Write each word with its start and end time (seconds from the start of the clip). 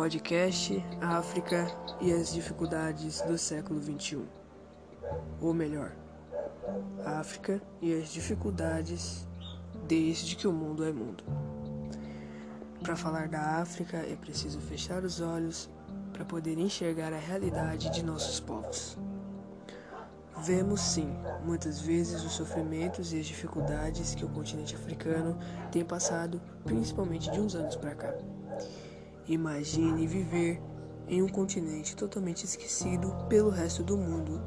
Podcast 0.00 0.82
África 1.02 1.66
e 2.00 2.10
as 2.10 2.32
dificuldades 2.32 3.20
do 3.20 3.36
século 3.36 3.82
XXI. 3.82 4.22
Ou 5.42 5.52
melhor, 5.52 5.94
África 7.04 7.60
e 7.82 7.92
as 7.92 8.08
dificuldades 8.08 9.28
desde 9.86 10.36
que 10.36 10.48
o 10.48 10.52
mundo 10.54 10.86
é 10.86 10.90
mundo. 10.90 11.22
Para 12.82 12.96
falar 12.96 13.28
da 13.28 13.60
África 13.60 13.98
é 13.98 14.16
preciso 14.16 14.58
fechar 14.58 15.04
os 15.04 15.20
olhos 15.20 15.68
para 16.14 16.24
poder 16.24 16.58
enxergar 16.58 17.12
a 17.12 17.18
realidade 17.18 17.90
de 17.90 18.02
nossos 18.02 18.40
povos. 18.40 18.96
Vemos 20.38 20.80
sim, 20.80 21.14
muitas 21.44 21.78
vezes, 21.78 22.24
os 22.24 22.32
sofrimentos 22.32 23.12
e 23.12 23.20
as 23.20 23.26
dificuldades 23.26 24.14
que 24.14 24.24
o 24.24 24.30
continente 24.30 24.74
africano 24.74 25.38
tem 25.70 25.84
passado, 25.84 26.40
principalmente 26.64 27.30
de 27.30 27.38
uns 27.38 27.54
anos 27.54 27.76
para 27.76 27.94
cá. 27.94 28.14
Imagine 29.30 30.08
viver 30.08 30.60
em 31.06 31.22
um 31.22 31.28
continente 31.28 31.94
totalmente 31.94 32.44
esquecido 32.44 33.14
pelo 33.28 33.48
resto 33.48 33.80
do 33.80 33.96
mundo, 33.96 34.42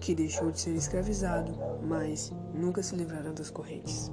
que 0.00 0.12
deixou 0.12 0.50
de 0.50 0.58
ser 0.58 0.74
escravizado, 0.74 1.56
mas 1.86 2.32
nunca 2.52 2.82
se 2.82 2.96
livraram 2.96 3.32
das 3.32 3.48
correntes. 3.48 4.10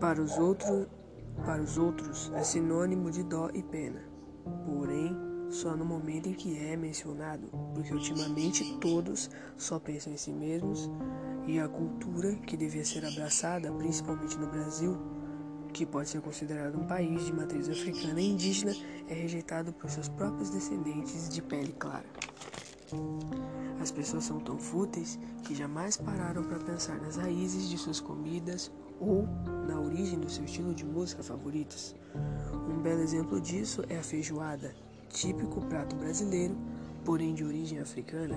Para 0.00 0.18
os 0.18 0.38
outros, 0.38 0.86
para 1.44 1.60
os 1.60 1.76
outros 1.76 2.32
é 2.34 2.42
sinônimo 2.42 3.10
de 3.10 3.22
dó 3.22 3.50
e 3.52 3.62
pena. 3.62 4.00
Porém, 4.64 5.14
só 5.50 5.76
no 5.76 5.84
momento 5.84 6.30
em 6.30 6.32
que 6.32 6.56
é 6.56 6.74
mencionado, 6.74 7.48
porque 7.74 7.92
ultimamente 7.92 8.78
todos 8.78 9.30
só 9.58 9.78
pensam 9.78 10.10
em 10.10 10.16
si 10.16 10.32
mesmos 10.32 10.90
e 11.46 11.58
a 11.58 11.68
cultura 11.68 12.34
que 12.36 12.56
devia 12.56 12.82
ser 12.82 13.04
abraçada, 13.04 13.70
principalmente 13.72 14.38
no 14.38 14.46
Brasil, 14.46 14.96
que 15.74 15.84
pode 15.84 16.08
ser 16.08 16.20
considerado 16.20 16.78
um 16.78 16.86
país 16.86 17.26
de 17.26 17.32
matriz 17.32 17.68
africana 17.68 18.20
e 18.20 18.30
indígena, 18.30 18.72
é 19.08 19.12
rejeitado 19.12 19.72
por 19.72 19.90
seus 19.90 20.08
próprios 20.08 20.48
descendentes 20.48 21.28
de 21.28 21.42
pele 21.42 21.72
clara. 21.72 22.06
As 23.80 23.90
pessoas 23.90 24.22
são 24.22 24.38
tão 24.38 24.56
fúteis 24.56 25.18
que 25.42 25.52
jamais 25.52 25.96
pararam 25.96 26.44
para 26.44 26.60
pensar 26.60 26.96
nas 27.00 27.16
raízes 27.16 27.68
de 27.68 27.76
suas 27.76 27.98
comidas 27.98 28.70
ou 29.00 29.26
na 29.66 29.80
origem 29.80 30.20
do 30.20 30.30
seu 30.30 30.44
estilo 30.44 30.72
de 30.72 30.84
música 30.84 31.24
favoritos. 31.24 31.96
Um 32.70 32.80
belo 32.80 33.00
exemplo 33.00 33.40
disso 33.40 33.82
é 33.88 33.98
a 33.98 34.02
feijoada, 34.02 34.72
típico 35.08 35.60
prato 35.62 35.96
brasileiro, 35.96 36.56
porém 37.04 37.34
de 37.34 37.44
origem 37.44 37.80
africana, 37.80 38.36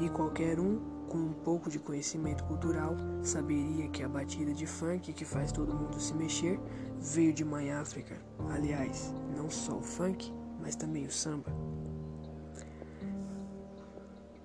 e 0.00 0.08
qualquer 0.08 0.58
um 0.58 0.80
com 1.08 1.18
um 1.18 1.32
pouco 1.32 1.68
de 1.68 1.78
conhecimento 1.78 2.44
cultural 2.44 2.96
saberia 3.22 3.88
que 3.88 4.02
a 4.02 4.08
batida 4.08 4.54
de 4.54 4.66
funk 4.66 5.12
que 5.12 5.24
faz 5.24 5.52
todo 5.52 5.74
mundo 5.74 6.00
se 6.00 6.14
mexer 6.14 6.58
veio 6.98 7.32
de 7.32 7.44
Mãe 7.44 7.72
África. 7.72 8.16
Aliás, 8.48 9.12
não 9.36 9.50
só 9.50 9.76
o 9.76 9.82
funk, 9.82 10.32
mas 10.60 10.76
também 10.76 11.04
o 11.04 11.10
samba. 11.10 11.52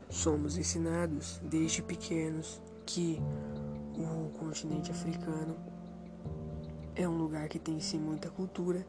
Somos 0.09 0.58
ensinados 0.58 1.39
desde 1.44 1.81
pequenos 1.81 2.61
que 2.86 3.22
o 3.98 4.30
continente 4.38 4.92
africano 4.92 5.56
é 6.95 7.08
um 7.08 7.17
lugar 7.17 7.48
que 7.48 7.59
tem 7.59 7.80
sim 7.80 8.00
muita 8.00 8.30
cultura, 8.30 8.86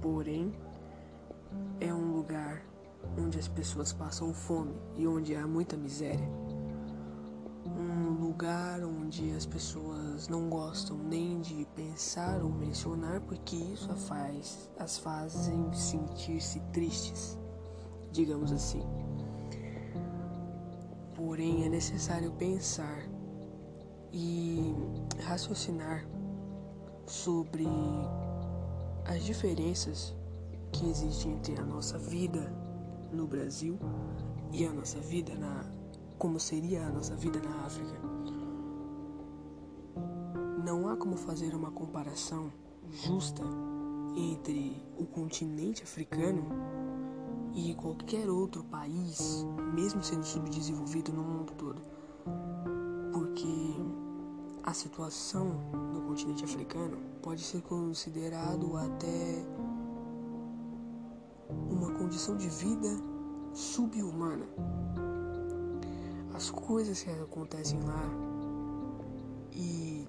porém 0.00 0.52
é 1.80 1.92
um 1.92 2.12
lugar 2.12 2.62
onde 3.16 3.38
as 3.38 3.48
pessoas 3.48 3.92
passam 3.92 4.32
fome 4.32 4.74
e 4.96 5.06
onde 5.06 5.34
há 5.34 5.46
muita 5.46 5.76
miséria. 5.76 6.28
Um 7.66 8.12
lugar 8.20 8.82
onde 8.82 9.30
as 9.32 9.44
pessoas 9.44 10.28
não 10.28 10.48
gostam 10.48 10.96
nem 10.96 11.40
de 11.40 11.66
pensar 11.74 12.42
ou 12.42 12.50
mencionar 12.50 13.20
porque 13.20 13.56
isso 13.56 13.92
faz, 13.94 14.70
as 14.78 14.98
fazem 14.98 15.72
sentir-se 15.72 16.60
tristes, 16.72 17.38
digamos 18.10 18.52
assim. 18.52 18.82
Porém, 21.14 21.64
é 21.64 21.68
necessário 21.68 22.32
pensar 22.32 23.04
e 24.12 24.74
raciocinar 25.20 26.06
sobre 27.06 27.66
as 29.04 29.24
diferenças 29.24 30.14
que 30.72 30.88
existe 30.88 31.28
entre 31.28 31.58
a 31.58 31.64
nossa 31.64 31.98
vida 31.98 32.52
no 33.12 33.26
Brasil 33.26 33.78
e 34.52 34.64
a 34.64 34.72
nossa 34.72 34.98
vida 35.00 35.34
na 35.34 35.64
como 36.18 36.40
seria 36.40 36.84
a 36.84 36.90
nossa 36.90 37.14
vida 37.14 37.40
na 37.40 37.64
África. 37.64 37.94
Não 40.64 40.88
há 40.88 40.96
como 40.96 41.16
fazer 41.16 41.54
uma 41.54 41.70
comparação 41.70 42.52
justa 42.90 43.42
entre 44.16 44.82
o 44.98 45.06
continente 45.06 45.84
africano 45.84 46.44
e 47.54 47.74
qualquer 47.74 48.28
outro 48.28 48.64
país, 48.64 49.46
mesmo 49.74 50.02
sendo 50.02 50.24
subdesenvolvido 50.24 51.12
no 51.12 51.22
mundo 51.22 51.52
todo. 51.56 51.80
Porque 53.12 53.76
a 54.64 54.74
situação 54.74 55.52
no 55.92 56.02
continente 56.02 56.44
africano 56.44 56.98
pode 57.22 57.42
ser 57.42 57.62
considerado 57.62 58.76
até 58.76 59.46
condição 62.08 62.38
de 62.38 62.48
vida 62.48 62.88
subhumana. 63.52 64.46
As 66.34 66.48
coisas 66.48 67.02
que 67.02 67.10
acontecem 67.10 67.78
lá 67.82 68.02
e 69.52 70.08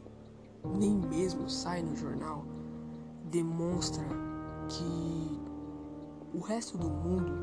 nem 0.78 0.96
mesmo 0.96 1.50
sai 1.50 1.84
no 1.84 1.94
jornal 1.98 2.46
demonstra 3.26 4.06
que 4.70 5.42
o 6.34 6.40
resto 6.40 6.78
do 6.78 6.90
mundo, 6.90 7.34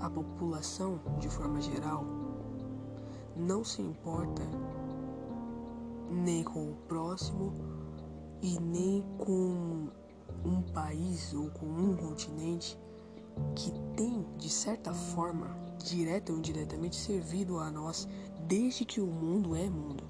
a 0.00 0.08
população 0.08 1.00
de 1.18 1.28
forma 1.28 1.60
geral, 1.60 2.04
não 3.34 3.64
se 3.64 3.82
importa 3.82 4.42
nem 6.08 6.44
com 6.44 6.70
o 6.70 6.76
próximo 6.86 7.52
e 8.40 8.60
nem 8.60 9.02
com 9.18 9.88
um 10.44 10.62
país 10.72 11.34
ou 11.34 11.50
com 11.50 11.66
um 11.66 11.96
continente 11.96 12.78
que 13.54 13.72
tem, 13.96 14.24
de 14.36 14.48
certa 14.48 14.92
forma, 14.92 15.48
direta 15.78 16.32
ou 16.32 16.38
indiretamente, 16.38 16.96
servido 16.96 17.58
a 17.58 17.70
nós 17.70 18.08
desde 18.46 18.84
que 18.84 19.00
o 19.00 19.06
mundo 19.06 19.54
é 19.54 19.68
mundo. 19.68 20.04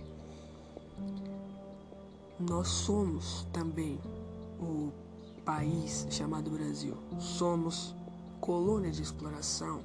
Nós 2.39 2.69
somos 2.69 3.47
também 3.53 3.99
o 4.61 4.93
país 5.45 6.07
chamado 6.11 6.51
Brasil. 6.51 6.97
Somos 7.19 7.95
colônia 8.41 8.91
de 8.91 9.03
exploração. 9.03 9.81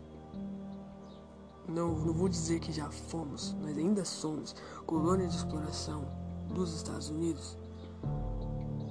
Não, 1.67 1.97
não 1.97 2.13
vou 2.13 2.27
dizer 2.27 2.59
que 2.59 2.71
já 2.71 2.91
fomos, 2.91 3.55
mas 3.61 3.77
ainda 3.77 4.03
somos 4.03 4.55
colônia 4.85 5.27
de 5.27 5.35
exploração 5.35 6.05
dos 6.53 6.75
Estados 6.75 7.09
Unidos 7.09 7.57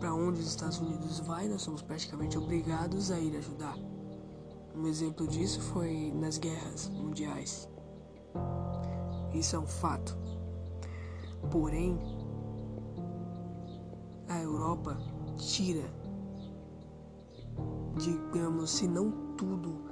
para 0.02 0.12
onde 0.12 0.41
os 0.41 0.48
Estados 0.48 0.80
Unidos 0.80 1.20
vai, 1.20 1.46
nós 1.46 1.62
somos 1.62 1.80
praticamente 1.80 2.36
obrigados 2.36 3.12
a 3.12 3.20
ir 3.20 3.36
ajudar. 3.36 3.76
Um 4.75 4.87
exemplo 4.87 5.27
disso 5.27 5.60
foi 5.60 6.12
nas 6.15 6.38
guerras 6.38 6.88
mundiais. 6.88 7.69
Isso 9.34 9.56
é 9.56 9.59
um 9.59 9.66
fato. 9.66 10.16
Porém, 11.50 11.99
a 14.28 14.41
Europa 14.41 14.97
tira, 15.37 15.84
digamos, 17.99 18.71
se 18.71 18.87
não 18.87 19.34
tudo, 19.37 19.83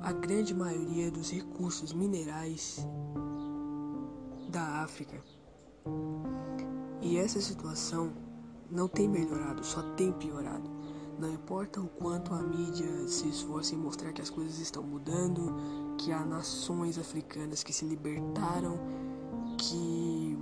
a 0.00 0.12
grande 0.12 0.54
maioria 0.54 1.10
dos 1.10 1.30
recursos 1.30 1.92
minerais 1.92 2.86
da 4.48 4.82
África. 4.82 5.22
E 7.02 7.18
essa 7.18 7.40
situação 7.40 8.12
não 8.70 8.88
tem 8.88 9.08
melhorado, 9.08 9.64
só 9.64 9.82
tem 9.94 10.12
piorado. 10.12 10.70
Não 11.18 11.32
importa 11.32 11.80
o 11.80 11.88
quanto 11.88 12.34
a 12.34 12.42
mídia 12.42 13.08
se 13.08 13.26
esforce 13.28 13.74
em 13.74 13.78
mostrar 13.78 14.12
que 14.12 14.20
as 14.20 14.28
coisas 14.28 14.58
estão 14.58 14.82
mudando, 14.82 15.54
que 15.96 16.12
há 16.12 16.24
nações 16.26 16.98
africanas 16.98 17.62
que 17.62 17.72
se 17.72 17.86
libertaram, 17.86 18.78
que 19.56 20.36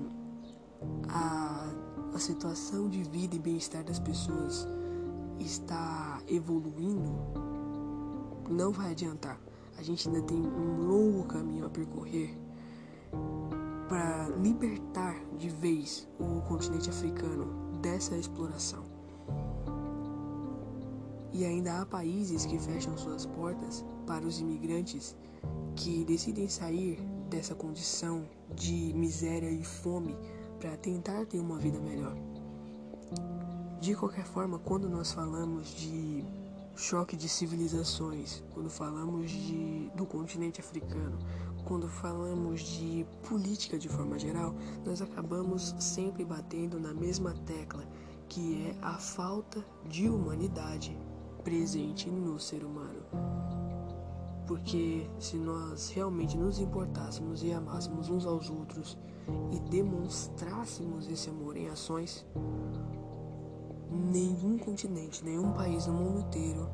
a, 1.09 1.73
a 2.12 2.19
situação 2.19 2.88
de 2.88 3.05
vida 3.05 3.37
e 3.37 3.38
bem-estar 3.38 3.85
das 3.85 4.00
pessoas 4.00 4.67
está 5.38 6.21
evoluindo, 6.26 7.12
não 8.50 8.73
vai 8.73 8.91
adiantar. 8.91 9.38
A 9.79 9.82
gente 9.82 10.09
ainda 10.09 10.23
tem 10.23 10.38
um 10.38 10.88
longo 10.88 11.25
caminho 11.25 11.67
a 11.67 11.70
percorrer 11.70 12.37
para 13.88 14.29
libertar 14.41 15.15
de 15.37 15.49
vez 15.49 16.09
o 16.19 16.41
continente 16.43 16.91
africano 16.91 17.79
dessa 17.81 18.17
exploração. 18.17 18.94
E 21.35 21.45
ainda 21.45 21.81
há 21.81 21.85
países 21.85 22.47
que 22.47 22.57
fecham 22.61 22.97
suas 22.97 23.27
portas 23.27 23.85
para 24.07 24.25
os 24.25 24.39
imigrantes 24.39 25.17
que 25.75 26.05
decidem 26.05 26.49
sair 26.49 27.01
dessa 27.29 27.57
condição 27.57 28.25
de 28.55 28.93
miséria 28.95 29.51
e 29.51 29.65
fome 29.65 30.17
para 30.61 30.77
tentar 30.77 31.27
ter 31.27 31.41
uma 31.41 31.59
vida 31.59 31.81
melhor. 31.81 32.17
De 33.81 33.97
qualquer 33.97 34.25
forma, 34.25 34.61
quando 34.61 34.89
nós 34.89 35.11
falamos 35.11 35.75
de 35.75 36.25
choque 36.77 37.17
de 37.17 37.29
civilizações, 37.29 38.45
quando 38.55 38.71
falamos 38.71 39.29
de, 39.29 39.91
do 39.97 40.07
continente 40.07 40.61
africano, 40.61 41.19
quando 41.65 41.89
falamos 41.89 42.61
de 42.61 43.05
política 43.29 43.77
de 43.77 43.89
forma 43.89 44.21
geral, 44.21 44.55
nós 44.87 45.03
acabamos 45.03 45.75
sempre 45.81 46.25
batendo 46.25 46.79
na 46.79 46.95
mesma 46.95 47.35
tecla, 47.45 47.85
que 48.29 48.69
é 48.69 48.77
a 48.81 48.95
falta 48.99 49.65
de 49.89 50.09
humanidade 50.09 50.97
presente 51.44 52.11
no 52.11 52.41
ser 52.41 52.64
humano. 52.64 53.02
Porque 54.46 55.08
se 55.19 55.37
nós 55.37 55.91
realmente 55.91 56.37
nos 56.37 56.58
importássemos 56.58 57.43
e 57.44 57.52
amássemos 57.52 58.08
uns 58.08 58.26
aos 58.26 58.50
outros 58.50 58.99
e 59.52 59.61
demonstrássemos 59.70 61.08
esse 61.08 61.31
amor 61.31 61.56
em 61.56 61.69
ações, 61.69 62.26
nenhum 63.91 64.58
continente, 64.58 65.25
nenhum 65.25 65.52
país 65.52 65.87
no 65.87 65.93
mundo 65.93 66.20
inteiro 66.20 66.69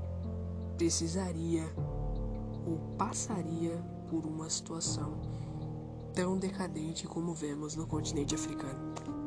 precisaria 0.76 1.64
ou 2.66 2.78
passaria 2.96 3.76
por 4.08 4.24
uma 4.24 4.48
situação 4.48 5.20
tão 6.14 6.38
decadente 6.38 7.06
como 7.06 7.34
vemos 7.34 7.76
no 7.76 7.86
continente 7.86 8.34
africano. 8.34 9.19